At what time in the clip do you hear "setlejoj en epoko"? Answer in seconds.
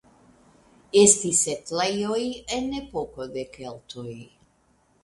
1.49-3.31